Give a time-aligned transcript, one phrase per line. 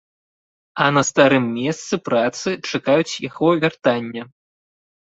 [0.85, 4.23] А на старым месцы працы чакаюць яго вяртання.